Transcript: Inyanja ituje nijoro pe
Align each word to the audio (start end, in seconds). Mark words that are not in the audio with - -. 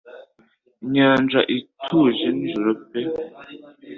Inyanja 0.83 1.39
ituje 1.57 2.25
nijoro 2.37 2.71
pe 2.87 3.01